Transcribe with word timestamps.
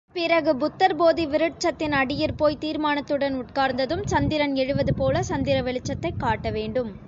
பிறகு 0.15 0.55
புத்தர் 0.55 0.95
போதி 0.95 1.25
விருட்சத்தின் 1.25 1.91
அடியிற் 1.91 2.37
போய் 2.37 2.57
தீர்மானத்துடன் 2.59 3.35
உட்கார்ந்ததும், 3.35 4.03
சந்திரன் 4.05 4.55
எழுவதுபோல 4.55 5.23
சந்திர 5.23 5.61
வெளிச்சத்தைக் 5.61 6.19
காட்ட 6.19 6.49
வேண்டும். 6.51 6.91